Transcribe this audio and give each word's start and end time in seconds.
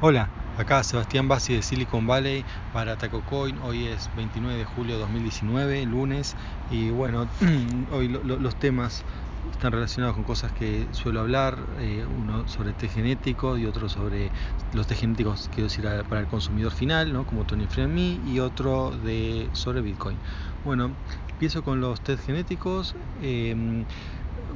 Hola, 0.00 0.28
acá 0.58 0.82
Sebastián 0.82 1.28
Bassi 1.28 1.54
de 1.54 1.62
Silicon 1.62 2.06
Valley 2.06 2.44
para 2.72 2.96
TacoCoin. 2.96 3.58
Hoy 3.62 3.86
es 3.86 4.10
29 4.16 4.58
de 4.58 4.64
julio 4.64 4.94
de 4.94 5.00
2019, 5.00 5.86
lunes, 5.86 6.34
y 6.68 6.90
bueno, 6.90 7.28
hoy 7.92 8.08
los 8.08 8.56
temas 8.56 9.04
están 9.52 9.72
relacionados 9.72 10.16
con 10.16 10.24
cosas 10.24 10.52
que 10.52 10.84
suelo 10.90 11.20
hablar, 11.20 11.56
eh, 11.78 12.04
uno 12.06 12.46
sobre 12.48 12.72
test 12.72 12.94
genético 12.94 13.56
y 13.56 13.66
otro 13.66 13.88
sobre 13.88 14.30
los 14.74 14.86
test 14.86 15.00
genéticos, 15.00 15.48
quiero 15.54 15.68
decir, 15.68 15.84
para 16.08 16.20
el 16.20 16.26
consumidor 16.26 16.72
final, 16.72 17.12
¿no? 17.12 17.24
como 17.24 17.44
Tony 17.44 17.66
Me, 17.88 18.18
y 18.30 18.40
otro 18.40 18.90
de, 18.90 19.48
sobre 19.52 19.80
Bitcoin. 19.80 20.18
Bueno, 20.64 20.90
empiezo 21.30 21.62
con 21.62 21.80
los 21.80 22.00
test 22.00 22.26
genéticos. 22.26 22.94
Eh, 23.22 23.84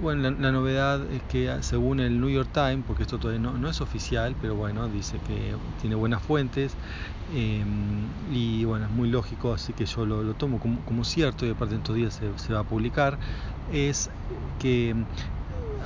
bueno, 0.01 0.31
la, 0.31 0.53
novedad 0.53 1.01
es 1.13 1.23
que 1.25 1.53
según 1.63 2.01
el 2.01 2.21
New 2.21 2.31
York 2.31 2.51
Times, 2.53 2.85
porque 2.87 3.03
esto 3.03 3.19
todavía 3.19 3.41
no, 3.41 3.69
es 3.69 3.81
oficial, 3.81 4.35
pero 4.41 4.55
bueno, 4.55 4.89
dice 4.89 5.19
que 5.27 5.55
tiene 5.81 5.97
buenas 5.97 6.23
fuentes 6.23 6.73
em, 7.35 8.07
y 8.33 8.65
bueno, 8.65 8.87
es 8.87 8.93
muy 8.93 9.09
lógico, 9.09 9.53
así 9.53 9.73
que 9.73 9.87
yo 9.87 10.07
lo, 10.07 10.35
tomo 10.35 10.61
como, 10.61 11.05
cierto 11.05 11.47
y 11.47 11.51
aparte 11.51 11.75
en 11.75 11.81
estos 11.81 11.97
días 11.97 12.21
se, 12.37 12.53
va 12.53 12.61
a 12.61 12.65
publicar, 12.65 13.19
es 13.73 14.11
que 14.61 14.95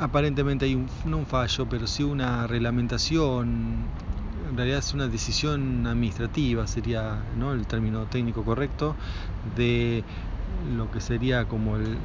aparentemente 0.01 0.67
hay 0.67 0.75
un, 0.75 0.89
no 1.05 1.19
un 1.19 1.27
fallo, 1.27 1.67
pero 1.67 1.87
sí 1.87 2.03
una 2.03 2.47
reglamentación, 2.47 3.87
en 4.51 4.57
realidad 4.57 4.81
es 4.81 4.93
una 4.93 5.09
decisión 5.09 5.87
administrativa, 5.87 6.67
sería 6.67 7.17
¿no? 7.39 7.55
el 7.55 7.67
término 7.67 8.05
técnico 8.05 8.45
correcto, 8.45 8.95
de 9.57 10.05
lo 10.77 10.91
que 10.91 11.01
sería 11.01 11.45
como 11.47 11.77
el, 11.77 11.99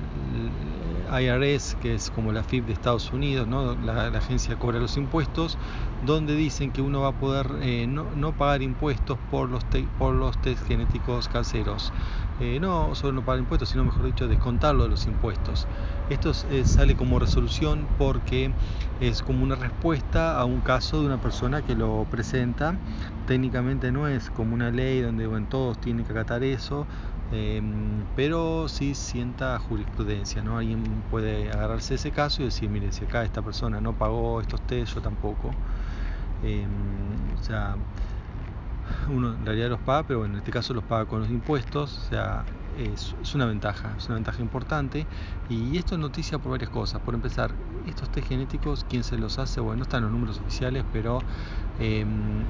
IRS, 1.10 1.76
que 1.76 1.96
es 1.96 2.12
como 2.12 2.34
la 2.34 2.44
FIP 2.44 2.66
de 2.66 2.74
Estados 2.74 3.14
Unidos, 3.14 3.48
¿no? 3.48 3.76
la, 3.76 4.08
agencia 4.08 4.56
que 4.56 4.60
cobra 4.60 4.80
los 4.80 4.98
impuestos, 4.98 5.58
donde 6.06 6.36
dicen 6.36 6.72
que 6.72 6.82
uno 6.82 7.02
va 7.02 7.10
a 7.10 7.20
poder 7.20 7.48
eh, 7.62 7.88
no, 7.88 8.34
pagar 8.34 8.62
impuestos 8.62 9.18
por 9.32 9.50
los, 9.50 9.64
por 9.98 10.14
los 10.14 10.40
test 10.42 10.66
genéticos 10.68 11.30
caseros. 11.30 11.94
Eh, 12.40 12.60
no 12.60 12.94
solo 12.94 13.14
no 13.14 13.26
pagar 13.26 13.40
impuestos, 13.40 13.70
sino 13.70 13.84
mejor 13.84 14.06
dicho, 14.06 14.28
descontarlo 14.28 14.84
de 14.84 14.90
los 14.90 15.08
impuestos. 15.08 15.66
Esto 16.10 16.32
eh, 16.52 16.64
sale 16.66 16.96
como 16.96 17.20
resolución 17.20 17.88
porque 17.98 18.52
es 19.02 19.22
como 19.22 19.44
una 19.44 19.56
respuesta 19.56 20.40
a 20.40 20.46
un 20.46 20.62
caso 20.62 21.02
de 21.02 21.08
una 21.08 21.18
persona 21.18 21.62
que 21.64 21.76
lo 21.76 22.06
presenta. 22.10 22.76
Técnicamente 23.26 23.92
no 23.92 24.08
es 24.08 24.30
como 24.30 24.54
una 24.54 24.72
ley 24.72 25.02
donde 25.02 25.26
bueno, 25.26 25.48
todos 25.50 25.80
tienen 25.82 26.06
que 26.06 26.12
acatar 26.12 26.44
eso, 26.44 26.86
Em, 27.32 28.06
pero 28.16 28.68
sí 28.70 28.96
sienta 28.96 29.60
jurisprudencia, 29.60 30.42
¿no? 30.42 30.58
Alguien 30.58 31.04
puede 31.10 31.52
agarrarse 31.52 31.96
ese 31.96 32.12
caso 32.12 32.42
y 32.42 32.46
decir, 32.46 32.70
mire, 32.70 32.92
si 32.92 33.04
acá 33.04 33.24
esta 33.24 33.42
persona 33.42 33.82
no 33.82 33.94
pagó 33.94 34.40
estos 34.40 34.62
test, 34.62 34.96
yo 34.96 35.02
tampoco. 35.02 35.52
Em, 36.44 36.70
o 37.40 37.44
sea, 37.44 37.76
uno 39.10 39.34
en 39.34 39.46
realidad 39.46 39.70
los 39.70 39.80
paga, 39.82 40.04
pero 40.04 40.26
en 40.26 40.36
este 40.36 40.52
caso 40.52 40.74
los 40.74 40.84
paga 40.84 41.06
con 41.06 41.20
los 41.20 41.30
impuestos, 41.30 41.98
o 41.98 42.10
sea, 42.10 42.46
es, 42.78 43.16
una 43.34 43.46
ventaja, 43.46 43.96
es 43.98 44.06
una 44.08 44.16
ventaja 44.16 44.42
importante. 44.42 45.06
Y 45.50 45.78
esto 45.78 45.96
es 45.96 46.02
noticia 46.02 46.40
por 46.40 46.52
varias 46.52 46.70
cosas. 46.70 47.02
Por 47.02 47.14
empezar, 47.14 47.52
estos 47.86 48.10
test 48.10 48.28
genéticos, 48.28 48.86
¿quién 48.88 49.04
se 49.04 49.18
los 49.18 49.40
hace? 49.40 49.60
Bueno, 49.60 49.78
no 49.78 49.84
están 49.84 50.04
los 50.04 50.12
números 50.12 50.40
oficiales, 50.40 50.84
pero 50.92 51.20
em, 51.80 52.42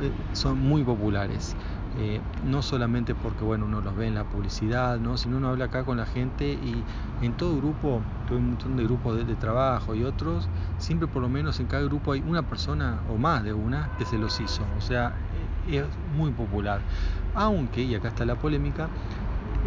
eh, 0.00 0.12
son 0.32 0.58
muy 0.58 0.84
populares. 0.84 1.56
Eh, 1.98 2.20
no 2.42 2.62
solamente 2.62 3.14
porque 3.14 3.44
bueno 3.44 3.66
uno 3.66 3.82
los 3.82 3.94
ve 3.94 4.06
en 4.06 4.14
la 4.14 4.24
publicidad, 4.24 4.98
¿no? 4.98 5.18
sino 5.18 5.36
uno 5.36 5.48
habla 5.48 5.66
acá 5.66 5.84
con 5.84 5.98
la 5.98 6.06
gente 6.06 6.52
y 6.52 6.84
en 7.20 7.34
todo 7.34 7.56
grupo, 7.58 8.00
tuve 8.26 8.38
un 8.38 8.48
montón 8.50 8.76
de 8.76 8.84
grupos 8.84 9.26
de, 9.26 9.36
trabajo 9.36 9.94
y 9.94 10.02
otros, 10.02 10.48
siempre 10.78 11.06
por 11.06 11.20
lo 11.20 11.28
menos 11.28 11.60
en 11.60 11.66
cada 11.66 11.82
grupo 11.84 12.12
hay 12.12 12.22
una 12.26 12.42
persona 12.42 13.02
o 13.10 13.18
más 13.18 13.44
de 13.44 13.52
una 13.52 13.90
que 13.98 14.06
se 14.06 14.16
los 14.16 14.40
hizo, 14.40 14.64
o 14.78 14.80
sea, 14.80 15.12
eh, 15.68 15.78
es 15.78 15.84
muy 16.16 16.30
popular. 16.30 16.80
Aunque, 17.34 17.82
y 17.82 17.94
acá 17.94 18.08
está 18.08 18.24
la 18.24 18.36
polémica, 18.36 18.88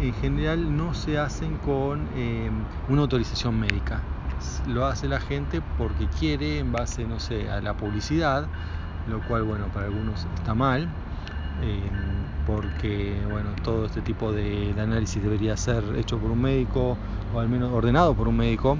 en 0.00 0.12
general 0.14 0.76
no 0.76 0.94
se 0.94 1.18
hacen 1.18 1.56
con 1.58 2.08
eh, 2.16 2.50
una 2.88 3.02
autorización 3.02 3.58
médica. 3.58 4.02
Lo 4.66 4.86
hace 4.86 5.08
la 5.08 5.20
gente 5.20 5.60
porque 5.78 6.06
quiere 6.18 6.58
en 6.58 6.72
base, 6.72 7.06
no 7.06 7.20
sé, 7.20 7.48
a 7.50 7.60
la 7.60 7.74
publicidad, 7.74 8.48
lo 9.08 9.20
cual, 9.22 9.44
bueno, 9.44 9.68
para 9.72 9.86
algunos 9.86 10.26
está 10.36 10.54
mal, 10.54 10.88
Em, 11.62 12.26
porque 12.46 13.24
bueno, 13.28 13.50
todo 13.62 13.86
este 13.86 14.02
tipo 14.02 14.32
de, 14.32 14.74
análisis 14.78 15.22
debería 15.22 15.56
ser 15.56 15.82
hecho 15.96 16.18
por 16.18 16.30
un 16.30 16.42
médico 16.42 16.98
o 17.34 17.40
al 17.40 17.48
menos 17.48 17.72
ordenado 17.72 18.14
por 18.14 18.28
un 18.28 18.36
médico. 18.36 18.76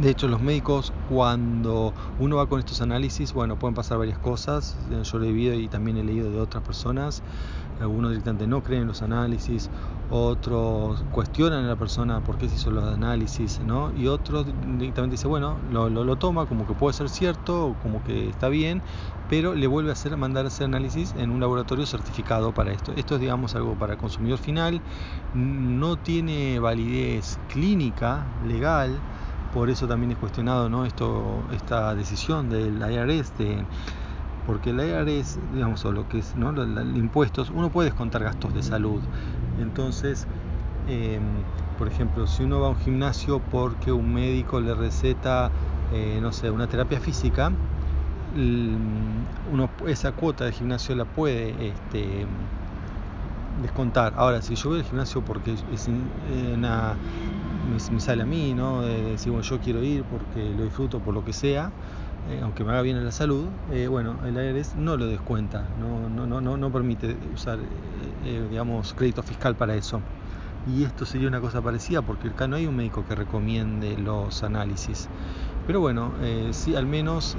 De 0.00 0.10
hecho, 0.10 0.28
los 0.28 0.42
médicos 0.42 0.92
cuando 1.08 1.94
uno 2.18 2.36
va 2.36 2.46
con 2.46 2.58
estos 2.58 2.80
análisis, 2.80 3.32
bueno, 3.32 3.56
pueden 3.56 3.74
pasar 3.74 3.98
varias 3.98 4.18
cosas. 4.18 4.76
Yo 4.90 5.18
lo 5.18 5.24
he 5.24 5.28
vivido 5.28 5.54
y 5.54 5.68
también 5.68 5.96
he 5.96 6.04
leído 6.04 6.30
de 6.30 6.40
otras 6.40 6.62
personas. 6.62 7.22
Algunos 7.80 8.10
directamente 8.10 8.46
no 8.46 8.62
creen 8.62 8.82
en 8.82 8.88
los 8.88 9.02
análisis, 9.02 9.70
otros 10.10 11.02
cuestionan 11.12 11.64
a 11.64 11.68
la 11.68 11.76
persona 11.76 12.20
por 12.20 12.38
qué 12.38 12.48
se 12.48 12.54
hizo 12.54 12.70
los 12.70 12.84
análisis, 12.84 13.60
¿no? 13.60 13.92
Y 13.96 14.06
otros 14.06 14.46
directamente 14.78 15.14
dicen, 15.14 15.30
bueno, 15.30 15.56
lo, 15.70 15.88
lo, 15.88 16.16
toma 16.16 16.46
como 16.46 16.66
que 16.66 16.74
puede 16.74 16.94
ser 16.94 17.08
cierto, 17.08 17.74
como 17.82 18.02
que 18.04 18.28
está 18.28 18.48
bien, 18.48 18.82
pero 19.28 19.54
le 19.54 19.66
vuelve 19.66 19.90
a 19.90 19.92
hacer, 19.92 20.16
mandar 20.16 20.44
a 20.44 20.48
hacer 20.48 20.66
análisis 20.66 21.14
en 21.18 21.30
un 21.30 21.40
laboratorio 21.40 21.86
certificado 21.86 22.52
para 22.52 22.72
esto. 22.72 22.92
Esto 22.96 23.16
es, 23.16 23.20
digamos, 23.20 23.54
algo 23.54 23.74
para 23.74 23.94
el 23.94 23.98
consumidor 23.98 24.38
final, 24.38 24.80
no 25.34 25.96
tiene 25.96 26.58
validez 26.60 27.38
clínica, 27.48 28.24
legal, 28.46 28.96
por 29.52 29.70
eso 29.70 29.88
también 29.88 30.12
es 30.12 30.18
cuestionado 30.18 30.68
¿no? 30.68 30.84
Esto, 30.84 31.42
esta 31.52 31.94
decisión 31.94 32.50
del 32.50 32.76
IRS 32.78 33.36
de 33.38 33.64
porque 34.46 34.70
el 34.70 34.80
IRS, 34.80 35.38
digamos, 35.52 35.84
o 35.84 35.92
lo 35.92 36.08
que 36.08 36.18
es 36.18 36.36
¿no? 36.36 36.52
los, 36.52 36.66
impuestos, 36.96 37.50
uno 37.50 37.70
puede 37.70 37.90
descontar 37.90 38.22
gastos 38.22 38.54
de 38.54 38.62
salud. 38.62 39.00
Entonces, 39.60 40.26
em, 40.88 41.22
por 41.78 41.88
ejemplo, 41.88 42.26
si 42.26 42.44
uno 42.44 42.60
va 42.60 42.68
a 42.68 42.70
un 42.70 42.78
gimnasio 42.78 43.40
porque 43.50 43.92
un 43.92 44.14
médico 44.14 44.60
le 44.60 44.74
receta, 44.74 45.50
eh, 45.92 46.18
no 46.22 46.32
sé, 46.32 46.50
una 46.50 46.66
terapia 46.66 47.00
física, 47.00 47.50
uno, 49.52 49.70
esa 49.86 50.12
cuota 50.12 50.44
de 50.44 50.52
gimnasio 50.52 50.94
la 50.94 51.04
puede 51.04 51.50
este, 51.68 52.26
descontar. 53.62 54.12
Ahora, 54.16 54.42
si 54.42 54.54
yo 54.54 54.70
voy 54.70 54.80
al 54.80 54.84
gimnasio 54.84 55.22
porque 55.22 55.54
una, 56.54 56.94
me, 57.72 58.00
sale 58.00 58.22
a 58.22 58.26
mí, 58.26 58.54
¿no? 58.54 58.82
De 58.82 59.02
decir, 59.02 59.32
bueno, 59.32 59.46
yo 59.46 59.58
quiero 59.58 59.82
ir 59.82 60.04
porque 60.04 60.52
lo 60.54 60.64
disfruto 60.64 61.00
por 61.00 61.14
lo 61.14 61.24
que 61.24 61.32
sea, 61.32 61.70
eh, 62.28 62.40
aunque 62.42 62.64
me 62.64 62.72
haga 62.72 62.82
bien 62.82 62.96
en 62.96 63.04
la 63.04 63.12
salud, 63.12 63.46
eh, 63.70 63.86
bueno, 63.86 64.16
el 64.26 64.34
IRS 64.34 64.74
no 64.76 64.96
lo 64.96 65.06
descuenta, 65.06 65.64
no, 65.78 66.08
no, 66.08 66.26
no, 66.26 66.40
no, 66.40 66.56
no 66.56 66.72
permite 66.72 67.16
usar, 67.32 67.58
eh, 68.24 68.46
digamos, 68.50 68.94
crédito 68.94 69.22
fiscal 69.22 69.54
para 69.54 69.76
eso. 69.76 70.02
Y 70.66 70.82
esto 70.82 71.06
sería 71.06 71.28
una 71.28 71.40
cosa 71.40 71.62
parecida 71.62 72.02
porque 72.02 72.28
acá 72.28 72.48
no 72.48 72.56
hay 72.56 72.66
un 72.66 72.74
médico 72.74 73.04
que 73.06 73.14
recomiende 73.14 73.96
los 73.96 74.42
análisis. 74.42 75.08
Pero 75.64 75.80
bueno, 75.80 76.12
sí, 76.52 76.74
al 76.74 76.86
menos, 76.86 77.36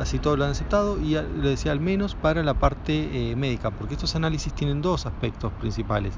así 0.00 0.18
todo 0.18 0.36
lo 0.36 0.44
han 0.44 0.50
aceptado 0.50 1.00
y 1.00 1.10
le 1.14 1.48
decía 1.50 1.70
al 1.72 1.80
menos 1.80 2.14
para 2.16 2.42
la 2.42 2.54
parte 2.54 3.34
médica, 3.36 3.70
porque 3.70 3.94
estos 3.94 4.14
análisis 4.16 4.52
tienen 4.52 4.80
dos 4.82 5.06
aspectos 5.06 5.52
principales. 5.52 6.14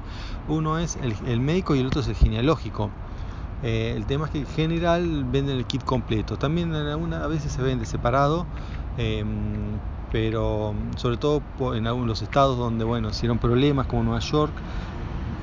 Uno 0.47 0.79
es 0.79 0.95
el, 0.97 1.15
el 1.27 1.39
médico 1.39 1.75
y 1.75 1.79
el 1.79 1.87
otro 1.87 2.01
es 2.01 2.07
el 2.07 2.15
genealógico. 2.15 2.91
Eh, 3.65 3.93
el 3.95 4.05
tema 4.05 4.25
es 4.25 4.31
que 4.31 4.37
en 4.37 4.45
general 4.45 5.23
venden 5.25 5.57
el 5.57 5.65
kit 5.65 5.83
completo. 5.83 6.37
También 6.37 6.71
alguna, 6.75 7.23
a 7.23 7.27
veces 7.27 7.51
se 7.51 7.63
vende 7.63 7.87
separado, 7.87 8.45
em, 8.95 9.79
pero 10.11 10.75
sobre 10.97 11.17
todo 11.17 11.41
en 11.73 11.87
algunos 11.87 12.21
estados 12.21 12.59
donde 12.59 12.85
bueno, 12.85 13.09
hicieron 13.09 13.39
problemas 13.39 13.87
como 13.87 14.03
Nueva 14.03 14.19
York, 14.19 14.53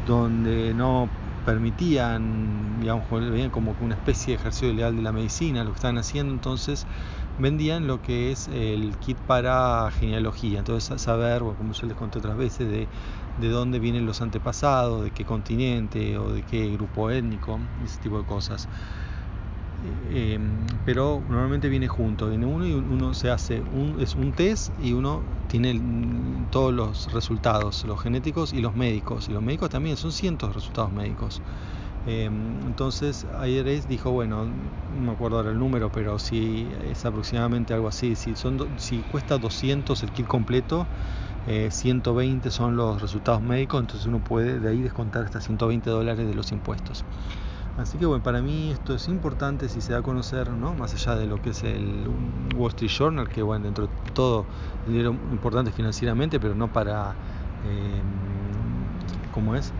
donde 0.06 0.72
no 0.72 1.08
permitían, 1.42 2.80
digamos, 2.80 3.08
veían 3.10 3.50
como 3.50 3.76
una 3.80 3.94
especie 3.94 4.32
de 4.32 4.36
ejercicio 4.36 4.70
ilegal 4.70 4.96
de 4.96 5.02
la 5.02 5.12
medicina, 5.12 5.64
lo 5.64 5.72
que 5.72 5.76
estaban 5.76 5.98
haciendo, 5.98 6.32
entonces 6.34 6.86
vendían 7.38 7.86
lo 7.86 8.00
que 8.00 8.32
es 8.32 8.48
el 8.48 8.96
kit 8.98 9.20
para 9.20 9.90
genealogía, 9.92 10.58
entonces 10.60 11.00
saber, 11.02 11.40
como 11.40 11.72
yo 11.72 11.86
les 11.86 11.96
conté 11.96 12.18
otras 12.18 12.36
veces, 12.36 12.68
de, 12.68 12.88
de 13.36 13.48
dónde 13.48 13.78
vienen 13.78 14.06
los 14.06 14.20
antepasados, 14.22 15.04
de 15.04 15.10
qué 15.12 15.24
continente 15.24 16.18
o 16.18 16.32
de 16.32 16.42
qué 16.44 16.70
grupo 16.72 17.10
étnico, 17.10 17.60
ese 17.84 17.98
tipo 18.00 18.18
de 18.18 18.24
cosas. 18.24 18.68
Eh, 19.84 20.38
pero 20.84 21.24
normalmente 21.26 21.68
viene 21.68 21.88
junto, 21.88 22.28
viene 22.28 22.46
uno 22.46 22.66
y 22.66 22.72
uno 22.72 23.14
se 23.14 23.30
hace 23.30 23.62
un, 23.62 24.00
es 24.00 24.14
un 24.14 24.32
test 24.32 24.70
y 24.78 24.92
uno 24.92 25.24
tiene 25.48 26.46
todos 26.50 26.72
los 26.72 27.12
resultados, 27.12 27.84
los 27.84 28.00
genéticos 28.00 28.52
y 28.52 28.60
los 28.60 28.74
médicos. 28.74 29.28
Y 29.28 29.32
los 29.32 29.42
médicos 29.42 29.70
también 29.70 29.96
son 29.96 30.12
cientos 30.12 30.50
de 30.50 30.54
resultados 30.54 30.92
médicos. 30.92 31.42
Eh, 32.04 32.24
entonces 32.24 33.26
IRS 33.44 33.86
dijo, 33.86 34.10
bueno, 34.10 34.46
no 34.46 34.72
me 34.88 35.12
acuerdo 35.12 35.38
ahora 35.38 35.50
el 35.50 35.58
número, 35.58 35.90
pero 35.90 36.18
si 36.18 36.72
es 36.82 37.04
aproximadamente 37.04 37.74
algo 37.74 37.88
así, 37.88 38.16
si, 38.16 38.34
son, 38.34 38.78
si 38.78 39.02
cuesta 39.04 39.38
200 39.38 40.02
el 40.02 40.12
kit 40.12 40.26
completo, 40.26 40.88
120 41.44 42.48
eh, 42.48 42.50
son 42.50 42.76
los 42.76 43.00
resultados 43.02 43.42
médicos, 43.42 43.80
entonces 43.80 44.06
uno 44.06 44.20
puede 44.20 44.60
de 44.60 44.68
ahí 44.68 44.82
descontar 44.82 45.24
hasta 45.24 45.40
120 45.40 45.90
dólares 45.90 46.26
de 46.26 46.34
los 46.34 46.52
impuestos. 46.52 47.04
Así 47.78 47.96
que 47.96 48.04
bueno, 48.04 48.22
para 48.22 48.42
mí 48.42 48.70
esto 48.70 48.94
es 48.94 49.08
importante 49.08 49.68
si 49.68 49.80
se 49.80 49.92
da 49.92 50.00
a 50.00 50.02
conocer, 50.02 50.50
¿no? 50.50 50.74
más 50.74 50.94
allá 50.94 51.18
de 51.18 51.26
lo 51.26 51.40
que 51.40 51.50
es 51.50 51.62
el 51.62 52.06
Wall 52.54 52.68
Street 52.68 52.90
Journal, 52.90 53.28
que 53.28 53.42
bueno, 53.42 53.64
dentro 53.64 53.86
de 53.86 53.92
todo 54.12 54.44
el 54.86 54.92
dinero 54.92 55.10
importante 55.32 55.72
financieramente, 55.72 56.38
pero 56.38 56.54
no 56.54 56.68
para, 56.68 57.14
eh, 57.66 58.02
¿cómo 59.32 59.54
es? 59.54 59.72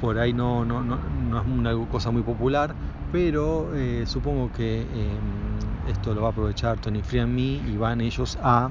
Por 0.00 0.18
ahí 0.18 0.32
no, 0.32 0.64
no, 0.64 0.82
no, 0.82 0.98
no, 1.30 1.40
es 1.40 1.46
una 1.46 1.86
cosa 1.88 2.10
muy 2.10 2.22
popular, 2.22 2.74
pero 3.12 3.74
eh, 3.74 4.04
supongo 4.06 4.50
que 4.50 4.80
eh, 4.80 5.18
esto 5.88 6.14
lo 6.14 6.22
va 6.22 6.28
a 6.28 6.30
aprovechar 6.30 6.78
Tony 6.80 7.02
Free 7.02 7.20
y 7.20 7.76
van 7.76 8.00
ellos 8.00 8.38
a 8.42 8.70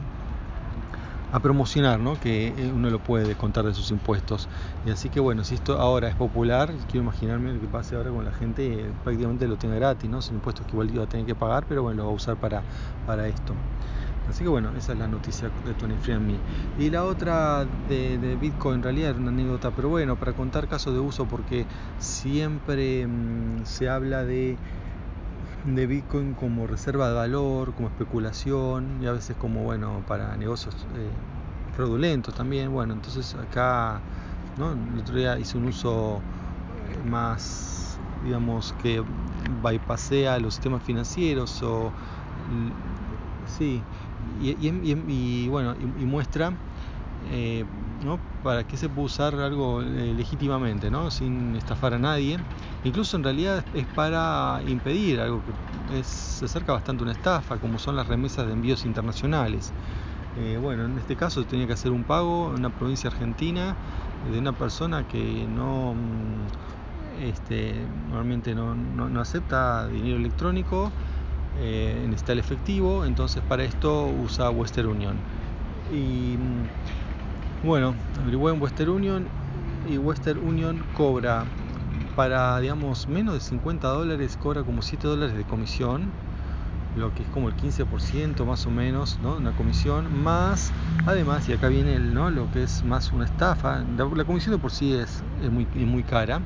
a 1.33 1.39
promocionar, 1.39 1.99
¿no? 1.99 2.19
que 2.19 2.49
eh, 2.49 2.71
uno 2.71 2.91
lo 2.91 2.99
puede 2.99 3.25
descontar 3.25 3.65
de 3.65 3.73
sus 3.73 3.89
impuestos. 3.89 4.47
Y 4.85 4.91
así 4.91 5.09
que 5.09 5.19
bueno, 5.19 5.43
si 5.43 5.55
esto 5.55 5.79
ahora 5.79 6.07
es 6.07 6.15
popular, 6.15 6.71
quiero 6.91 7.03
imaginarme 7.03 7.53
lo 7.53 7.59
que 7.59 7.67
pase 7.67 7.95
ahora 7.95 8.11
con 8.11 8.23
la 8.23 8.31
gente, 8.31 8.81
eh, 8.81 8.91
prácticamente 9.03 9.47
lo 9.47 9.57
tenga 9.57 9.75
gratis, 9.75 10.07
¿no? 10.07 10.21
son 10.21 10.35
impuestos 10.35 10.67
que 10.67 10.73
igual 10.73 10.91
iba 10.91 11.03
a 11.03 11.07
tener 11.07 11.25
que 11.25 11.33
pagar, 11.33 11.65
pero 11.67 11.81
bueno, 11.81 12.03
lo 12.03 12.05
va 12.05 12.11
a 12.11 12.15
usar 12.15 12.37
para, 12.37 12.61
para 13.07 13.27
esto. 13.27 13.55
Así 14.29 14.43
que 14.43 14.49
bueno, 14.49 14.69
esa 14.77 14.93
es 14.93 14.99
la 14.99 15.07
noticia 15.07 15.49
de 15.65 15.73
Tony 15.73 15.95
Me. 16.19 16.37
Y 16.77 16.91
la 16.91 17.03
otra 17.03 17.65
de, 17.89 18.37
Bitcoin, 18.39 18.75
en 18.75 18.83
realidad 18.83 19.09
era 19.09 19.19
una 19.19 19.31
anécdota, 19.31 19.71
pero 19.71 19.89
bueno, 19.89 20.15
para 20.15 20.33
contar 20.33 20.67
casos 20.67 20.93
de 20.93 20.99
uso, 20.99 21.25
porque 21.25 21.65
siempre 21.97 23.07
mmm, 23.07 23.65
se 23.65 23.89
habla 23.89 24.23
de 24.23 24.55
de 25.65 25.87
Bitcoin 25.87 26.33
como 26.33 26.67
reserva 26.67 27.07
de 27.07 27.15
valor, 27.15 27.73
como 27.73 27.87
especulación 27.87 28.99
y 29.01 29.07
a 29.07 29.13
veces 29.13 29.35
como 29.37 29.63
bueno 29.63 30.03
para 30.07 30.35
negocios 30.35 30.75
eh, 30.95 31.09
fraudulentos 31.75 32.35
también. 32.35 32.71
Bueno, 32.71 32.93
entonces 32.93 33.35
acá 33.35 34.01
¿no? 34.57 34.73
el 34.73 34.99
otro 34.99 35.15
día 35.15 35.39
hice 35.39 35.57
un 35.57 35.65
uso 35.65 36.21
más, 37.09 37.97
digamos, 38.23 38.73
que 38.81 39.03
bypasea 39.61 40.39
los 40.39 40.55
sistemas 40.55 40.83
financieros 40.83 41.61
o 41.63 41.91
sí, 43.57 43.81
y, 44.41 44.49
y, 44.49 44.69
y, 44.69 45.03
y 45.07 45.47
bueno, 45.47 45.75
y, 45.79 46.05
muestra 46.05 46.53
eh, 47.31 47.65
¿no? 48.03 48.19
para 48.43 48.63
qué 48.65 48.77
se 48.77 48.89
puede 48.89 49.05
usar 49.05 49.35
algo 49.35 49.81
eh, 49.81 50.13
legítimamente, 50.15 50.91
¿no? 50.91 51.09
sin 51.09 51.55
estafar 51.55 51.93
a 51.93 51.99
nadie. 51.99 52.37
Incluso 52.83 53.15
en 53.17 53.23
realidad 53.23 53.63
es 53.73 53.85
para 53.87 54.61
impedir 54.67 55.21
algo 55.21 55.41
que 55.89 56.03
se 56.03 56.45
acerca 56.45 56.73
bastante 56.73 57.03
a 57.03 57.05
una 57.05 57.13
estafa, 57.13 57.57
como 57.57 57.79
son 57.79 57.95
las 57.95 58.07
remesas 58.07 58.45
de 58.45 58.53
envíos 58.53 58.85
internacionales. 58.85 59.71
Eh, 60.39 60.57
bueno, 60.59 60.85
en 60.85 60.97
este 60.97 61.15
caso 61.15 61.43
tenía 61.45 61.67
que 61.67 61.73
hacer 61.73 61.91
un 61.91 62.03
pago 62.03 62.49
en 62.49 62.59
una 62.59 62.69
provincia 62.69 63.09
argentina 63.09 63.75
de 64.31 64.39
una 64.39 64.51
persona 64.51 65.03
que 65.07 65.45
no 65.47 65.93
mm, 65.93 67.23
este, 67.23 67.73
normalmente 68.09 68.55
no, 68.55 69.21
acepta 69.21 69.87
dinero 69.87 70.17
electrónico, 70.17 70.91
eh, 71.59 72.03
necesita 72.07 72.33
el 72.33 72.39
efectivo, 72.39 73.05
entonces 73.05 73.43
para 73.47 73.63
esto 73.63 74.07
usa 74.07 74.49
Western 74.49 74.87
Union. 74.87 75.15
Mm, 75.91 76.65
bueno, 77.63 77.93
averigué 78.21 78.49
en 78.51 78.61
Western 78.61 78.89
Union 78.89 79.27
y 79.89 79.97
Western 79.97 80.39
Union 80.45 80.83
cobra 80.95 81.45
para, 82.15 82.59
digamos, 82.59 83.07
menos 83.07 83.33
de 83.33 83.39
50 83.39 83.87
dólares, 83.87 84.37
cobra 84.37 84.63
como 84.63 84.81
7 84.81 85.07
dólares 85.07 85.35
de 85.35 85.43
comisión, 85.45 86.11
lo 86.95 87.13
que 87.15 87.23
es 87.23 87.29
como 87.29 87.47
el 87.47 87.55
15% 87.55 88.45
más 88.45 88.67
o 88.67 88.69
menos, 88.69 89.17
¿no? 89.23 89.37
Una 89.37 89.51
comisión, 89.53 90.23
más, 90.23 90.71
además, 91.05 91.47
y 91.49 91.53
acá 91.53 91.69
viene 91.69 91.95
el, 91.95 92.13
¿no? 92.13 92.29
Lo 92.29 92.51
que 92.51 92.63
es 92.63 92.83
más 92.83 93.11
una 93.13 93.25
estafa, 93.25 93.83
la, 93.97 94.25
comisión 94.25 94.53
de 94.53 94.61
por 94.61 94.71
sí 94.71 94.93
es, 94.93 95.23
es, 95.41 95.49
muy, 95.49 95.67
es 95.75 95.87
muy 95.87 96.03
cara. 96.03 96.41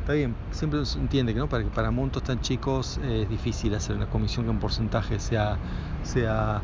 Está 0.00 0.12
bien, 0.12 0.36
siempre 0.52 0.86
se 0.86 0.98
entiende 1.00 1.34
que 1.34 1.40
¿no? 1.40 1.48
para, 1.48 1.64
para 1.64 1.90
montos 1.90 2.22
tan 2.22 2.40
chicos 2.40 3.00
eh, 3.02 3.22
es 3.22 3.28
difícil 3.28 3.74
hacer 3.74 3.96
una 3.96 4.06
comisión 4.06 4.44
que 4.46 4.52
en 4.52 4.60
porcentaje 4.60 5.18
sea, 5.18 5.58
sea 6.04 6.62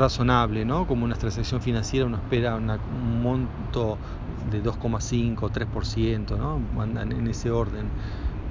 razonable, 0.00 0.64
¿no? 0.64 0.86
Como 0.86 1.04
una 1.04 1.14
transacción 1.14 1.60
financiera 1.60 2.06
uno 2.06 2.16
espera 2.16 2.56
un 2.56 3.22
monto 3.22 3.98
de 4.50 4.62
2,5, 4.62 5.50
3%, 5.50 6.36
¿no? 6.36 6.60
Andan 6.80 7.12
en 7.12 7.28
ese 7.28 7.50
orden. 7.50 7.86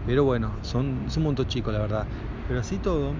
Pero 0.05 0.23
bueno, 0.23 0.51
son, 0.61 1.03
es 1.07 1.17
un 1.17 1.23
monto 1.23 1.43
chico, 1.43 1.71
la 1.71 1.79
verdad. 1.79 2.05
Pero 2.47 2.61
así 2.61 2.77
todo, 2.77 3.11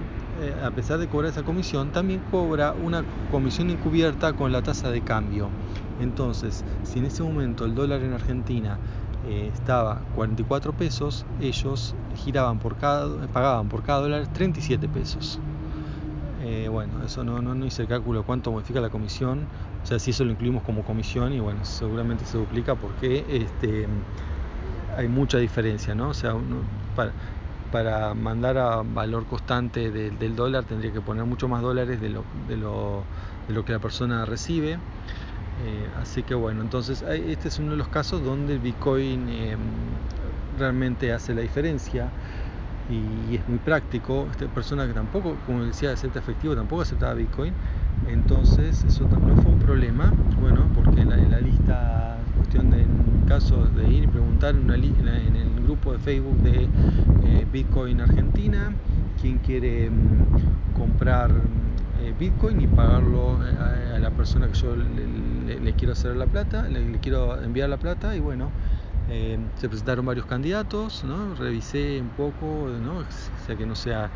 eh, 0.42 0.56
a 0.64 0.72
pesar 0.72 0.98
de 1.00 1.08
cobrar 1.08 1.32
esa 1.32 1.44
comisión, 1.44 1.92
también 1.92 2.22
cobra 2.32 2.74
una 2.74 3.04
comisión 3.32 3.70
encubierta 3.70 4.34
con 4.34 4.52
la 4.52 4.62
tasa 4.62 4.90
de 4.90 5.02
cambio. 5.02 5.50
Entonces, 6.00 6.64
si 6.84 7.00
en 7.00 7.06
ese 7.06 7.24
momento 7.24 7.66
el 7.66 7.76
dólar 7.76 8.02
en 8.02 8.14
Argentina 8.14 8.78
eh, 9.28 9.52
estaba 9.54 10.02
44 10.16 10.74
pesos, 10.74 11.26
ellos 11.42 11.94
giraban 12.16 12.60
por 12.60 12.78
cada, 12.78 13.28
pagaban 13.28 13.68
por 13.68 13.84
cada 13.84 14.02
dólar 14.02 14.28
37 14.34 14.88
pesos. 14.88 15.40
Eh, 16.52 16.68
bueno, 16.68 17.04
eso 17.06 17.24
no, 17.24 17.44
no, 17.44 17.54
no, 17.54 17.64
hice 17.68 17.84
el 17.84 17.88
cálculo 17.88 18.24
cuánto 18.24 18.52
modifica 18.52 18.82
la 18.82 18.90
comisión, 18.90 19.46
o 19.84 19.86
sea, 19.86 20.00
si 20.00 20.10
eso 20.10 20.26
lo 20.26 20.32
incluimos 20.32 20.64
como 20.64 20.84
comisión 20.84 21.32
y 21.32 21.40
bueno, 21.40 21.64
seguramente 21.64 22.26
se 22.26 22.40
duplica 22.40 22.74
porque 22.74 23.24
este, 23.30 23.88
hay 24.98 25.08
mucha 25.08 25.38
diferencia, 25.38 25.94
¿no? 25.94 26.10
O 26.10 26.14
sea, 26.16 26.34
para, 26.96 27.12
para, 27.72 28.16
mandar 28.16 28.58
a 28.58 28.82
valor 28.82 29.28
constante 29.28 29.92
de, 29.92 30.10
del 30.10 30.36
dólar 30.36 30.64
tendría 30.64 30.92
que 30.92 31.02
poner 31.02 31.24
mucho 31.26 31.48
más 31.48 31.62
dólares 31.62 32.02
de 32.02 32.10
lo, 32.10 32.24
de 32.48 32.58
lo, 32.58 33.04
de 33.48 33.54
lo 33.54 33.64
que 33.64 33.74
la 33.74 33.80
persona 33.80 34.26
recibe. 34.26 34.74
Eh, 34.74 35.88
así 36.02 36.24
que 36.24 36.34
bueno, 36.34 36.64
entonces 36.64 37.04
este 37.04 37.50
es 37.50 37.60
uno 37.60 37.72
de 37.72 37.78
los 37.78 37.90
casos 37.90 38.24
donde 38.24 38.54
el 38.54 38.60
Bitcoin 38.60 39.30
eh, 39.30 39.56
realmente 40.58 41.14
hace 41.14 41.36
la 41.36 41.42
diferencia 41.42 42.10
y 42.90 43.36
es 43.36 43.48
muy 43.48 43.60
práctico. 43.60 44.28
Esta 44.32 44.48
persona 44.48 44.88
que 44.88 44.94
tampoco, 44.94 45.38
como 45.46 45.64
decía, 45.64 45.92
acepta 45.92 46.20
efectivo, 46.20 46.56
tampoco 46.56 46.82
aceptaba 46.82 47.14
Bitcoin. 47.14 47.54
Entonces 48.08 48.84
eso 48.84 49.04
no 49.04 49.36
fue 49.42 49.52
un 49.52 49.60
problema, 49.60 50.12
bueno, 50.42 50.66
porque 50.74 51.02
en 51.02 51.10
la, 51.10 51.18
la 51.18 51.40
lista, 51.42 52.18
cuestión 52.38 52.72
de 52.72 52.82
en 52.82 53.26
caso 53.28 53.66
de 53.66 53.90
ir 53.90 54.04
y 54.04 54.08
preguntar 54.08 54.56
en, 54.56 54.64
una, 54.64 54.76
en, 54.76 55.36
el 55.36 55.64
grupo 55.64 55.92
de 55.92 56.00
Facebook 56.00 56.38
de 56.38 56.64
eh, 56.64 57.46
Bitcoin 57.52 58.02
Argentina, 58.02 58.72
quién 59.22 59.38
quiere 59.40 59.90
mmm, 59.90 60.76
comprar 60.78 61.30
eh, 62.02 62.14
Bitcoin 62.18 62.62
y 62.62 62.68
pagarlo 62.68 63.38
a, 63.38 63.96
a, 63.96 64.00
la 64.00 64.10
persona 64.12 64.48
que 64.48 64.54
yo 64.54 64.76
le 64.76 65.74
quiero 65.74 65.94
hacer 65.94 66.16
la 66.16 66.26
plata, 66.26 66.68
le, 66.68 66.90
le, 66.90 66.98
quiero 67.00 67.40
enviar 67.42 67.70
la 67.70 67.78
plata 67.78 68.16
y 68.16 68.20
bueno, 68.20 68.50
eh, 69.12 69.38
se 69.56 69.68
presentaron 69.68 70.06
varios 70.06 70.26
candidatos, 70.28 71.04
revisé 71.38 72.00
un 72.00 72.10
poco, 72.10 72.64
o 72.64 73.04
sea, 73.46 73.56
que 73.56 73.66
no 73.66 73.76
sea 73.76 74.12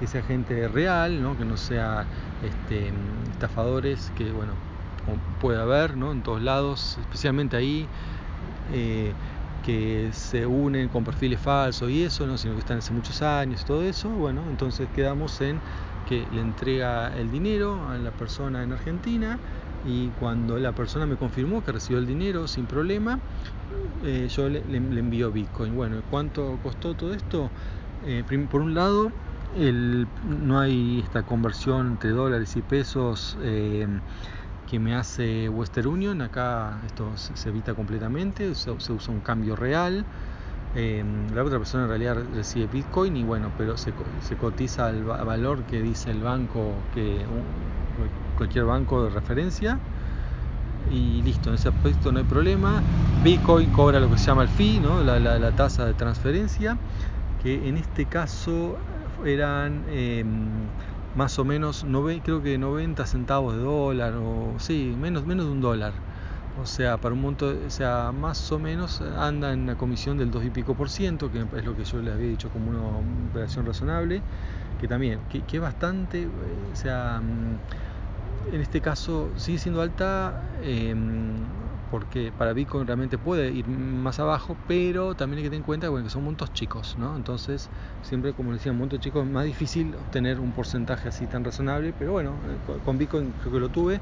que, 0.00 0.06
sea 0.06 0.22
gente 0.22 0.66
real, 0.68 1.22
que 1.38 1.44
no 1.44 1.56
sea 1.56 2.06
este, 2.42 2.92
estafadores, 3.30 4.10
que 4.16 4.32
bueno, 4.32 4.52
puede 5.40 5.60
haber 5.60 5.96
¿no? 5.96 6.12
en 6.12 6.22
todos 6.22 6.42
lados, 6.42 6.96
especialmente 7.00 7.56
ahí, 7.56 7.86
eh, 8.72 9.12
que 9.64 10.10
se 10.12 10.46
unen 10.46 10.88
con 10.88 11.04
perfiles 11.04 11.38
falsos 11.40 11.90
y 11.90 12.02
eso, 12.02 12.26
¿no? 12.26 12.36
sino 12.36 12.54
que 12.54 12.60
están 12.60 12.78
hace 12.78 12.92
muchos 12.92 13.22
años 13.22 13.62
y 13.62 13.64
todo 13.64 13.82
eso, 13.82 14.08
bueno, 14.08 14.42
entonces 14.50 14.88
quedamos 14.94 15.40
en 15.40 15.60
que 16.10 16.26
le 16.32 16.40
entrega 16.40 17.16
el 17.16 17.30
dinero 17.30 17.88
a 17.88 17.96
la 17.96 18.10
persona 18.10 18.64
en 18.64 18.72
Argentina 18.72 19.38
y 19.86 20.08
cuando 20.18 20.58
la 20.58 20.72
persona 20.72 21.06
me 21.06 21.14
confirmó 21.14 21.64
que 21.64 21.70
recibió 21.70 22.00
el 22.00 22.06
dinero 22.06 22.48
sin 22.48 22.66
problema, 22.66 23.20
eh, 24.04 24.26
yo 24.28 24.48
le, 24.48 24.58
envío 24.76 25.30
Bitcoin. 25.30 25.76
Bueno, 25.76 26.02
¿cuánto 26.10 26.58
costó 26.64 26.94
todo 26.94 27.14
esto? 27.14 27.48
Eh, 28.04 28.24
por 28.50 28.60
un 28.60 28.74
lado, 28.74 29.12
el, 29.56 30.08
no 30.28 30.58
hay 30.58 30.98
esta 30.98 31.22
conversión 31.22 31.92
entre 31.92 32.10
dólares 32.10 32.56
y 32.56 32.62
pesos 32.62 33.38
eh, 33.42 33.86
que 34.68 34.80
me 34.80 34.96
hace 34.96 35.48
Western 35.48 35.86
Union. 35.86 36.22
Acá 36.22 36.80
esto 36.86 37.16
se, 37.16 37.48
evita 37.48 37.74
completamente, 37.74 38.52
se, 38.56 38.72
usa 38.72 39.14
un 39.14 39.20
cambio 39.20 39.54
real. 39.54 40.04
Eh, 40.76 41.04
la 41.34 41.42
otra 41.42 41.58
persona 41.58 41.84
en 41.84 41.88
realidad 41.88 42.16
recibe 42.34 42.66
Bitcoin 42.66 43.16
y 43.16 43.24
bueno, 43.24 43.50
pero 43.58 43.76
se, 43.76 43.92
se 44.22 44.36
cotiza 44.36 44.90
el 44.90 45.02
valor 45.04 45.64
que 45.64 45.82
dice 45.82 46.10
el 46.10 46.22
banco, 46.22 46.74
que 46.94 47.24
cualquier 48.36 48.64
banco 48.64 49.04
de 49.04 49.10
referencia 49.10 49.78
y 50.90 51.22
listo, 51.22 51.50
en 51.50 51.56
ese 51.56 51.68
aspecto 51.68 52.12
no 52.12 52.18
hay 52.18 52.24
problema. 52.24 52.82
Bitcoin 53.22 53.70
cobra 53.70 54.00
lo 54.00 54.10
que 54.10 54.18
se 54.18 54.26
llama 54.26 54.42
el 54.42 54.48
fee, 54.48 54.80
¿no? 54.80 55.02
la, 55.02 55.18
la, 55.18 55.50
tasa 55.52 55.84
de 55.84 55.94
transferencia, 55.94 56.78
que 57.42 57.68
en 57.68 57.76
este 57.76 58.06
caso 58.06 58.76
eran 59.24 59.84
eh, 59.88 60.24
más 61.14 61.38
o 61.38 61.44
menos, 61.44 61.84
creo 62.24 62.42
que 62.42 62.58
90 62.58 63.06
centavos 63.06 63.54
de 63.54 63.60
dólar, 63.60 64.14
o 64.14 64.54
sí, 64.58 64.94
menos, 64.98 65.26
menos 65.26 65.46
de 65.46 65.52
un 65.52 65.60
dólar. 65.60 65.92
O 66.52 66.66
sea, 66.66 66.98
para 66.98 67.14
un 67.14 67.20
monto, 67.20 67.46
o 67.66 67.70
sea, 67.70 68.10
más 68.12 68.50
o 68.50 68.58
menos 68.58 69.00
anda 69.00 69.52
en 69.52 69.60
una 69.60 69.76
comisión 69.76 70.18
del 70.18 70.30
2 70.30 70.44
y 70.44 70.50
pico 70.50 70.74
por 70.74 70.90
ciento, 70.90 71.30
que 71.30 71.46
es 71.56 71.64
lo 71.64 71.76
que 71.76 71.84
yo 71.84 72.02
les 72.02 72.12
había 72.14 72.28
dicho 72.28 72.50
como 72.50 72.70
una 72.70 72.82
operación 73.28 73.66
razonable, 73.66 74.24
que 74.78 74.88
también, 74.88 75.26
que, 75.28 75.44
que 75.44 75.58
bastante, 75.60 76.26
o 76.26 76.74
sea, 76.74 77.20
en 77.20 78.60
este 78.60 78.80
caso 78.80 79.32
sigue 79.36 79.58
siendo 79.58 79.80
alta 79.80 80.50
eh, 80.62 80.94
porque 81.90 82.32
para 82.32 82.52
Bitcoin 82.52 82.86
realmente 82.86 83.18
puede 83.18 83.52
ir 83.52 83.68
más 83.68 84.20
abajo, 84.20 84.56
pero 84.66 85.14
también 85.16 85.38
hay 85.38 85.44
que 85.44 85.50
tener 85.50 85.58
en 85.58 85.64
cuenta 85.64 85.88
bueno, 85.90 86.04
que 86.04 86.10
son 86.10 86.24
montos 86.24 86.52
chicos, 86.52 86.96
¿no? 86.96 87.16
Entonces, 87.16 87.70
siempre 88.00 88.32
como 88.32 88.52
decía, 88.52 88.72
montos 88.72 89.00
chicos 89.00 89.24
es 89.26 89.30
más 89.30 89.44
difícil 89.44 89.96
obtener 89.96 90.40
un 90.40 90.52
porcentaje 90.52 91.08
así 91.08 91.26
tan 91.26 91.44
razonable, 91.44 91.92
pero 91.92 92.12
bueno, 92.12 92.40
eh, 92.46 92.60
con 92.84 92.96
Bitcoin 92.98 93.32
creo 93.32 93.52
que 93.52 93.60
lo 93.60 93.68
tuve, 93.70 93.96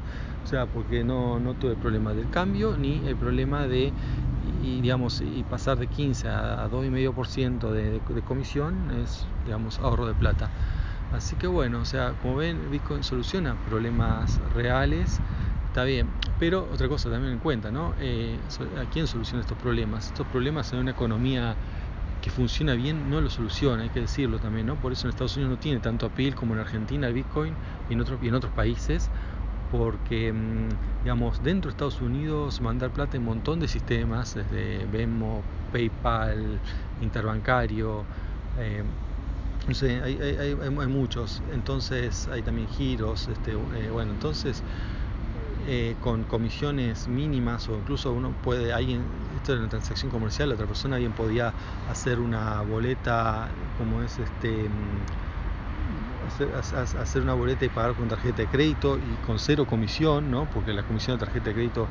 o 0.44 0.46
sea, 0.46 0.66
porque 0.66 1.02
no, 1.04 1.40
no 1.40 1.54
tuve 1.54 1.72
el 1.72 1.78
problema 1.78 2.14
del 2.14 2.28
cambio 2.30 2.76
ni 2.76 3.06
el 3.06 3.16
problema 3.16 3.66
de 3.66 3.94
y 4.40 4.80
digamos 4.80 5.20
y 5.20 5.42
pasar 5.44 5.78
de 5.78 5.88
15 5.88 6.28
a 6.28 6.68
2,5% 6.68 7.72
de, 7.72 7.90
de, 7.90 8.02
de 8.14 8.22
comisión 8.22 8.90
es 8.90 9.26
digamos 9.44 9.78
ahorro 9.80 10.06
de 10.06 10.14
plata. 10.14 10.52
Así 11.10 11.36
que 11.36 11.46
bueno, 11.46 11.80
o 11.80 11.84
sea, 11.84 12.14
como 12.14 12.36
ven, 12.36 12.70
Bitcoin 12.70 13.02
soluciona 13.02 13.56
problemas 13.56 14.38
reales 14.52 15.22
está 15.68 15.84
bien. 15.84 16.08
Pero 16.38 16.68
otra 16.72 16.88
cosa 16.88 17.10
también 17.10 17.34
en 17.34 17.38
cuenta, 17.38 17.70
¿no? 17.70 17.94
Eh, 18.00 18.38
¿A 18.80 18.84
quién 18.86 19.06
soluciona 19.06 19.40
estos 19.40 19.58
problemas? 19.58 20.06
Estos 20.06 20.26
problemas 20.26 20.72
en 20.72 20.80
una 20.80 20.90
economía 20.90 21.56
que 22.22 22.30
funciona 22.30 22.74
bien 22.74 23.10
no 23.10 23.20
lo 23.20 23.30
soluciona, 23.30 23.84
hay 23.84 23.90
que 23.90 24.00
decirlo 24.00 24.38
también, 24.38 24.66
¿no? 24.66 24.74
Por 24.76 24.92
eso 24.92 25.06
en 25.06 25.10
Estados 25.10 25.36
Unidos 25.36 25.56
no 25.56 25.58
tiene 25.58 25.78
tanto 25.80 26.06
appeal 26.06 26.34
como 26.34 26.54
en 26.54 26.60
Argentina 26.60 27.06
el 27.06 27.14
Bitcoin 27.14 27.54
y 27.88 27.92
en, 27.92 28.00
otros 28.00 28.18
y 28.22 28.28
en 28.28 28.34
otros 28.34 28.52
países, 28.52 29.08
porque, 29.70 30.32
mm, 30.32 31.02
digamos, 31.04 31.42
dentro 31.42 31.70
de 31.70 31.72
Estados 31.72 32.00
Unidos 32.00 32.60
mandar 32.60 32.90
plata 32.90 33.16
en 33.16 33.22
un 33.22 33.28
montón 33.28 33.60
de 33.60 33.68
sistemas, 33.68 34.34
desde 34.34 34.84
Venmo, 34.86 35.42
PayPal, 35.72 36.58
interbancario, 37.02 38.04
eh, 38.58 38.82
no 39.68 39.74
sé, 39.74 40.00
hay, 40.02 40.18
hay, 40.20 40.36
hay, 40.36 40.56
hay, 40.62 40.86
muchos, 40.88 41.42
entonces 41.52 42.26
hay 42.28 42.42
también 42.42 42.68
giros, 42.68 43.28
este, 43.28 43.52
eh, 43.52 43.90
bueno, 43.90 44.12
entonces 44.12 44.62
eh, 45.70 45.96
con 46.00 46.24
comisiones 46.24 47.08
mínimas 47.08 47.68
o 47.68 47.74
incluso 47.74 48.10
uno 48.12 48.32
puede, 48.42 48.72
alguien, 48.72 49.02
esto 49.36 49.52
es 49.52 49.58
una 49.58 49.68
transacción 49.68 50.10
comercial, 50.10 50.48
la 50.48 50.54
otra 50.54 50.66
persona 50.66 50.96
bien 50.96 51.12
podía 51.12 51.52
hacer 51.90 52.20
una 52.20 52.62
boleta 52.62 53.48
como 53.76 54.02
es 54.02 54.18
este 54.18 54.68
mm, 54.68 56.26
hacer, 56.26 56.48
hacer 56.98 57.22
una 57.22 57.34
boleta 57.34 57.66
y 57.66 57.68
pagar 57.68 57.94
con 57.94 58.08
tarjeta 58.08 58.40
de 58.42 58.48
crédito 58.48 58.96
y 58.96 59.16
con 59.26 59.38
cero 59.38 59.66
comisión, 59.66 60.30
¿no? 60.30 60.46
porque 60.46 60.72
la 60.72 60.82
comisión 60.84 61.18
de 61.18 61.26
tarjeta 61.26 61.50
de 61.50 61.54
crédito 61.54 61.86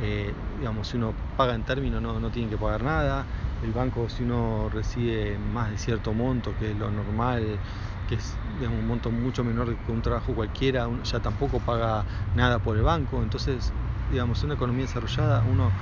eh, 0.00 0.32
digamos, 0.58 0.88
si 0.88 0.96
uno 0.96 1.14
paga 1.36 1.54
en 1.54 1.62
término 1.64 2.00
no, 2.00 2.18
no 2.18 2.30
tiene 2.30 2.48
que 2.48 2.56
pagar 2.56 2.82
nada. 2.82 3.26
El 3.62 3.72
banco, 3.72 4.08
si 4.08 4.24
uno 4.24 4.68
recibe 4.72 5.38
más 5.38 5.70
de 5.70 5.78
cierto 5.78 6.12
monto, 6.12 6.52
que 6.58 6.70
es 6.70 6.76
lo 6.76 6.90
normal, 6.90 7.58
que 8.12 8.18
es 8.18 8.38
digamos, 8.42 8.80
un 8.80 8.86
monto 8.86 9.10
mucho 9.10 9.42
menor 9.44 9.78
que 9.78 9.90
un 9.90 10.02
trabajo 10.02 10.34
cualquiera, 10.34 10.86
uno 10.88 11.02
ya 11.02 11.20
tampoco 11.20 11.60
paga 11.60 12.06
nada 12.34 12.60
por 12.60 12.76
el 12.76 12.82
banco. 12.82 13.22
Entonces, 13.22 13.72
digamos, 14.06 14.42
en 14.42 14.48
una 14.48 14.54
economía 14.54 14.84
desarrollada 14.84 15.42
uno 15.44 15.74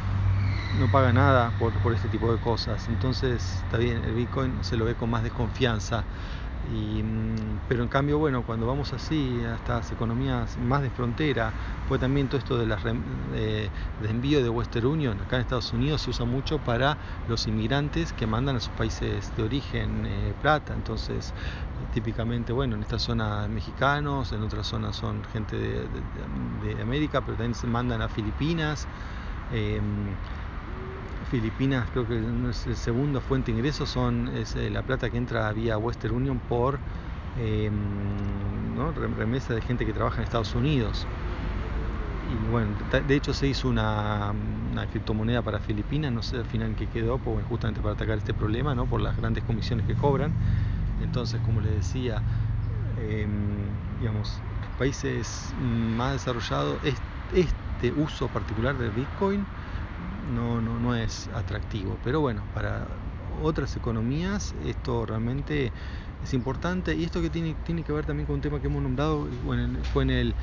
no 0.70 0.88
paga 0.90 1.12
nada 1.12 1.52
por, 1.52 1.80
por 1.80 1.92
este 1.94 2.08
tipo 2.08 2.32
de 2.32 2.38
cosas. 2.38 2.88
Entonces, 2.88 3.58
está 3.58 3.78
bien, 3.78 4.04
el 4.04 4.14
Bitcoin 4.14 4.62
se 4.64 4.76
lo 4.76 4.84
ve 4.84 4.96
con 4.96 5.10
más 5.10 5.22
desconfianza. 5.24 6.06
Y, 6.72 7.02
mm, 7.02 7.60
pero 7.68 7.82
en 7.82 7.88
cambio, 7.88 8.18
bueno, 8.18 8.42
cuando 8.42 8.66
vamos 8.66 8.92
así 8.92 9.40
a 9.44 9.56
estas 9.56 9.90
economías 9.92 10.56
más 10.58 10.82
de 10.82 10.90
frontera, 10.90 11.52
fue 11.88 11.98
también 11.98 12.28
todo 12.28 12.38
esto 12.38 12.58
de, 12.58 12.66
las, 12.66 12.82
de, 12.84 12.92
de, 14.02 14.08
envío 14.08 14.42
de 14.42 14.48
Western 14.48 14.86
Union, 14.86 15.18
acá 15.20 15.36
en 15.36 15.42
Estados 15.42 15.72
Unidos 15.72 16.02
se 16.02 16.10
usa 16.10 16.24
mucho 16.24 16.58
para 16.58 16.96
los 17.28 17.46
inmigrantes 17.46 18.12
que 18.12 18.26
mandan 18.26 18.56
a 18.56 18.60
sus 18.60 18.72
países 18.74 19.34
de 19.36 19.42
origen 19.42 20.06
eh, 20.06 20.34
plata, 20.40 20.74
entonces 20.74 21.32
típicamente, 21.92 22.52
bueno, 22.52 22.76
en 22.76 22.82
esta 22.82 22.98
zona 22.98 23.48
mexicanos, 23.48 24.32
en 24.32 24.42
otras 24.42 24.66
zonas 24.66 24.94
son 24.94 25.24
gente 25.32 25.56
de, 25.56 25.88
de 26.62 26.82
América, 26.82 27.20
pero 27.20 27.36
también 27.36 27.54
se 27.54 27.66
mandan 27.66 28.02
a 28.02 28.08
Filipinas. 28.08 28.86
Eh, 29.52 29.80
Filipinas 31.30 31.88
creo 31.92 32.08
que 32.08 32.18
es 32.18 32.66
la 32.66 32.74
segunda 32.74 33.20
fuente 33.20 33.52
de 33.52 33.58
ingresos 33.58 33.88
son 33.88 34.28
es 34.36 34.56
eh, 34.56 34.68
la 34.68 34.82
plata 34.82 35.08
que 35.10 35.16
entra 35.16 35.52
vía 35.52 35.78
Western 35.78 36.16
Union 36.16 36.40
por 36.48 36.78
eh, 37.38 37.70
remesa 39.16 39.54
de 39.54 39.60
gente 39.60 39.86
que 39.86 39.92
trabaja 39.92 40.18
en 40.18 40.24
Estados 40.24 40.54
Unidos. 40.54 41.06
Y 42.32 42.50
bueno 42.50 42.70
de 43.06 43.14
hecho 43.14 43.32
se 43.32 43.46
hizo 43.46 43.68
una, 43.68 44.32
criptomoneda 44.90 45.42
para 45.42 45.60
Filipinas 45.60 46.12
no 46.12 46.22
sé 46.22 46.36
al 46.36 46.46
final 46.46 46.74
que 46.74 46.86
quedó 46.86 47.18
pues, 47.18 47.44
justamente 47.46 47.80
para 47.80 47.94
atacar 47.94 48.18
este 48.18 48.34
problema 48.34 48.74
no 48.74 48.86
por 48.86 49.00
las 49.00 49.16
grandes 49.16 49.44
comisiones 49.44 49.86
que 49.86 49.94
cobran. 49.94 50.32
Entonces 51.02 51.40
como 51.46 51.60
les 51.60 51.72
decía 51.76 52.22
eh, 52.98 53.26
digamos 54.00 54.40
países 54.78 55.54
más 55.60 56.14
desarrollados 56.14 56.78
este 57.32 57.92
uso 57.92 58.26
particular 58.28 58.76
del 58.76 58.90
Bitcoin 58.90 59.46
no, 60.30 60.60
no, 60.60 60.78
no 60.78 60.94
es 60.94 61.28
atractivo. 61.34 61.98
Pero 62.04 62.20
bueno, 62.20 62.42
para 62.54 62.86
otras 63.42 63.76
economías 63.76 64.54
esto 64.66 65.06
realmente 65.06 65.72
es 66.22 66.34
importante 66.34 66.94
y 66.94 67.04
esto 67.04 67.22
que 67.22 67.30
tiene, 67.30 67.54
tiene 67.64 67.82
que 67.82 67.92
ver 67.92 68.04
también 68.04 68.26
con 68.26 68.36
un 68.36 68.40
tema 68.42 68.60
que 68.60 68.66
hemos 68.66 68.82
nombrado 68.82 69.26
bueno, 69.44 69.78
fue 69.92 70.02
en 70.02 70.10
el 70.10 70.34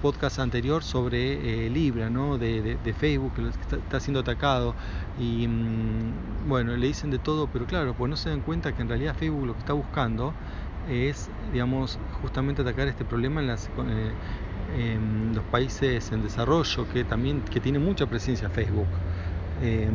podcast 0.00 0.40
anterior 0.40 0.82
sobre 0.82 1.66
eh, 1.66 1.70
Libra, 1.70 2.10
¿no? 2.10 2.38
de, 2.38 2.76
de, 2.82 2.92
Facebook, 2.92 3.32
que 3.34 3.76
está, 3.76 4.00
siendo 4.00 4.20
atacado 4.20 4.74
y 5.18 5.46
mmm, 5.46 6.48
bueno, 6.48 6.76
le 6.76 6.86
dicen 6.88 7.10
de 7.10 7.18
todo, 7.18 7.46
pero 7.46 7.66
claro, 7.66 7.94
pues 7.94 8.10
no 8.10 8.16
se 8.16 8.30
dan 8.30 8.40
cuenta 8.40 8.72
que 8.72 8.82
en 8.82 8.88
realidad 8.88 9.14
Facebook 9.16 9.46
lo 9.46 9.52
que 9.54 9.60
está 9.60 9.72
buscando 9.72 10.34
es, 10.90 11.30
digamos, 11.52 11.98
justamente 12.20 12.62
atacar 12.62 12.88
este 12.88 13.04
problema 13.04 13.40
en, 13.40 13.46
las, 13.46 13.68
eh, 13.68 14.12
en 14.76 15.34
los 15.34 15.44
países 15.44 16.10
en 16.10 16.22
desarrollo, 16.22 16.88
que 16.92 17.04
también 17.04 17.42
que 17.42 17.60
tiene 17.60 17.78
mucha 17.78 18.06
presencia 18.06 18.48
Facebook. 18.48 18.88
Eh, 19.62 19.88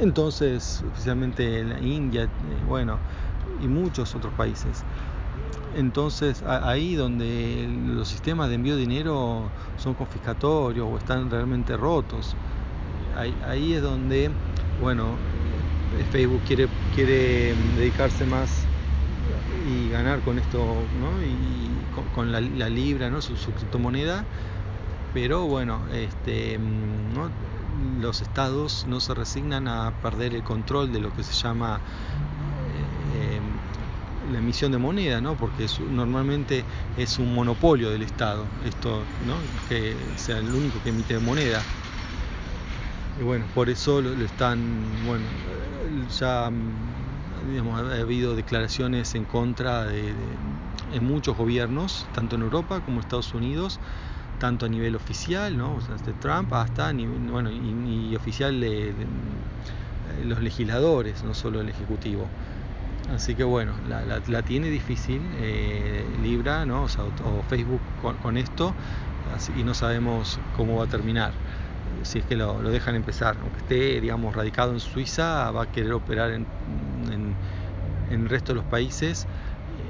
entonces, 0.00 0.82
especialmente 0.86 1.62
la 1.64 1.78
India, 1.80 2.24
eh, 2.24 2.28
bueno, 2.66 2.98
y 3.62 3.68
muchos 3.68 4.14
otros 4.14 4.32
países. 4.34 4.84
Entonces, 5.76 6.42
ahí 6.42 6.94
donde 6.94 7.68
los 7.86 8.08
sistemas 8.08 8.48
de 8.48 8.56
envío 8.56 8.74
de 8.74 8.80
dinero 8.80 9.50
son 9.76 9.94
confiscatorios 9.94 10.86
o 10.90 10.98
están 10.98 11.30
realmente 11.30 11.76
rotos, 11.76 12.34
ahí, 13.46 13.74
es 13.74 13.82
donde, 13.82 14.30
bueno, 14.82 15.16
Facebook 16.10 16.40
quiere, 16.46 16.68
quiere 16.94 17.54
dedicarse 17.76 18.26
más 18.26 18.64
y 19.66 19.90
ganar 19.90 20.20
con 20.20 20.38
esto, 20.38 20.58
¿no? 20.58 21.22
Y 21.22 21.70
con, 22.14 22.32
la, 22.32 22.68
libra, 22.68 23.08
¿no? 23.10 23.22
Su, 23.22 23.36
su, 23.36 23.50
criptomoneda, 23.52 24.24
pero 25.14 25.46
bueno, 25.46 25.80
este, 25.92 26.58
¿no? 27.14 27.30
Los 28.00 28.22
estados 28.22 28.86
no 28.86 29.00
se 29.00 29.14
resignan 29.14 29.68
a 29.68 29.90
perder 30.02 30.34
el 30.34 30.42
control 30.42 30.92
de 30.92 31.00
lo 31.00 31.12
que 31.12 31.22
se 31.22 31.32
llama 31.32 31.80
eh, 33.14 33.40
la 34.30 34.38
emisión 34.38 34.72
de 34.72 34.78
moneda, 34.78 35.20
¿no? 35.20 35.36
Porque 35.36 35.64
es, 35.64 35.80
normalmente 35.80 36.64
es 36.96 37.18
un 37.18 37.34
monopolio 37.34 37.90
del 37.90 38.02
Estado, 38.02 38.46
esto, 38.64 39.04
¿no? 39.20 39.38
Que 39.68 39.96
sea 40.16 40.38
el 40.38 40.54
único 40.54 40.80
que 40.82 40.90
emite 40.90 41.18
moneda. 41.18 41.66
Y 43.20 43.22
bueno, 43.22 43.46
por 43.52 43.68
eso 43.68 44.00
lo, 44.00 44.14
lo 44.14 44.24
están, 44.24 45.04
bueno, 45.04 45.26
ya 46.18 46.50
digamos, 47.46 47.80
ha 47.80 48.00
habido 48.00 48.34
declaraciones 48.34 49.14
en 49.14 49.24
contra 49.26 49.84
de, 49.84 50.14
de, 50.14 50.38
en 50.92 51.04
muchos 51.04 51.36
gobiernos, 51.36 52.06
tanto 52.12 52.36
en 52.36 52.42
Europa 52.42 52.80
como 52.80 52.96
en 52.96 53.00
Estados 53.00 53.34
Unidos, 53.34 53.80
tanto 54.42 54.66
a 54.66 54.68
nivel 54.68 54.96
oficial, 54.96 55.56
¿no? 55.56 55.76
o 55.76 55.80
sea, 55.80 55.94
desde 55.94 56.14
Trump 56.14 56.52
hasta 56.52 56.92
bueno, 57.30 57.48
y, 57.52 58.16
oficial 58.16 58.60
de, 58.60 58.92
de, 58.92 60.24
los 60.24 60.42
legisladores, 60.42 61.22
no 61.22 61.32
solo 61.32 61.60
el 61.60 61.68
ejecutivo. 61.68 62.26
Así 63.14 63.36
que 63.36 63.44
bueno, 63.44 63.72
la, 63.88 64.42
tiene 64.42 64.68
difícil 64.68 65.22
eh, 65.38 66.04
Libra, 66.24 66.66
¿no? 66.66 66.82
o, 66.82 66.88
sea, 66.88 67.04
o 67.04 67.42
Facebook 67.48 67.80
con, 68.20 68.36
esto, 68.36 68.74
y 69.56 69.62
no 69.62 69.74
sabemos 69.74 70.40
cómo 70.56 70.78
va 70.78 70.84
a 70.86 70.88
terminar 70.88 71.30
si 72.02 72.18
es 72.18 72.24
que 72.24 72.34
lo, 72.34 72.60
dejan 72.62 72.96
empezar. 72.96 73.36
Aunque 73.42 73.58
esté, 73.58 74.00
digamos, 74.00 74.34
radicado 74.34 74.72
en 74.72 74.80
Suiza, 74.80 75.52
va 75.52 75.62
a 75.62 75.66
querer 75.70 75.92
operar 75.92 76.32
en, 76.32 76.46
en, 77.12 77.36
el 78.10 78.28
resto 78.28 78.52
de 78.52 78.56
los 78.56 78.64
países 78.64 79.28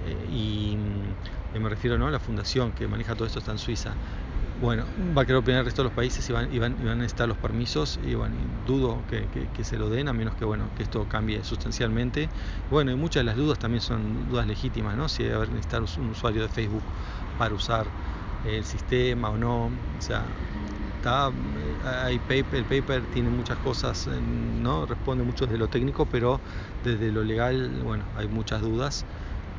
eh, 0.06 0.30
y, 0.30 0.76
y, 1.54 1.58
me 1.58 1.70
refiero 1.70 1.96
¿no? 1.96 2.06
a 2.06 2.10
la 2.10 2.20
fundación 2.20 2.72
que 2.72 2.86
maneja 2.86 3.14
todo 3.14 3.24
esto 3.24 3.38
está 3.38 3.52
en 3.52 3.58
Suiza. 3.58 3.94
Bueno, 4.62 4.86
va 4.96 5.22
a 5.22 5.26
querer 5.26 5.38
operar 5.38 5.56
en 5.56 5.58
el 5.58 5.64
resto 5.64 5.82
de 5.82 5.86
los 5.86 5.92
países 5.92 6.28
y 6.30 6.32
van, 6.32 6.48
y 6.52 6.60
van, 6.60 7.00
a 7.00 7.04
estar 7.04 7.26
los 7.28 7.36
permisos 7.36 7.98
y 8.00 8.14
bueno, 8.14 8.36
y 8.36 8.46
dudo 8.46 9.04
que, 9.08 9.50
se 9.64 9.76
lo 9.76 9.90
den 9.90 10.06
a 10.06 10.12
menos 10.12 10.36
que 10.36 10.44
bueno 10.44 10.70
que 10.76 10.84
esto 10.84 11.04
cambie 11.08 11.42
sustancialmente. 11.42 12.30
Bueno, 12.70 12.92
y 12.92 12.94
muchas 12.94 13.22
de 13.22 13.24
las 13.24 13.36
dudas 13.36 13.58
también 13.58 13.80
son 13.80 14.28
dudas 14.28 14.46
legítimas, 14.46 14.96
¿no? 14.96 15.08
Si 15.08 15.24
debe 15.24 15.48
necesitar 15.48 15.82
un 15.96 16.10
usuario 16.10 16.42
de 16.42 16.48
Facebook 16.48 16.84
para 17.36 17.56
usar 17.56 17.92
el 18.44 18.64
sistema 18.64 19.30
o 19.30 19.36
no. 19.36 19.66
O 19.66 20.00
sea, 20.00 20.36
está, 20.94 21.32
hay 22.06 22.20
paper, 22.20 22.60
el 22.60 22.66
paper 22.66 23.08
tiene 23.08 23.30
muchas 23.30 23.58
cosas, 23.58 24.06
no 24.06 24.86
responde 24.86 25.24
mucho 25.24 25.46
desde 25.46 25.58
lo 25.58 25.66
técnico, 25.66 26.06
pero 26.06 26.40
desde 26.84 27.10
lo 27.10 27.24
legal, 27.24 27.82
bueno, 27.82 28.06
hay 28.14 28.28
muchas 28.28 28.60
dudas. 28.62 29.06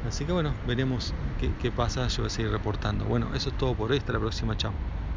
Así 0.03 0.25
que 0.27 0.31
bueno, 0.31 0.59
veremos 0.63 1.15
qué, 1.35 1.55
qué 1.57 1.71
pasa, 1.71 2.07
yo 2.07 2.21
voy 2.23 2.27
a 2.27 2.29
seguir 2.29 2.51
reportando. 2.51 3.05
Bueno, 3.07 3.33
eso 3.33 3.49
es 3.49 3.55
todo 3.57 3.75
por 3.75 3.91
hoy, 3.91 3.97
hasta 3.97 4.13
la 4.13 4.19
próxima, 4.19 4.55
chao. 4.55 4.79